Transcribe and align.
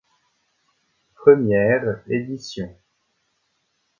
Première 1.13 2.01
édition. 2.07 2.75